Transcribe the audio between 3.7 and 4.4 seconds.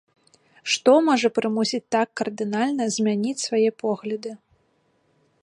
погляды?